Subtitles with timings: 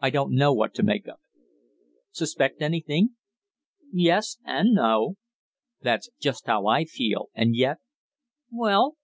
[0.00, 1.42] "I don't know what to make of it."
[2.10, 3.16] "Suspect anything?"
[3.92, 5.16] "Yes and no."
[5.82, 7.80] "That's just how I feel, and yet"
[8.50, 8.96] "Well?"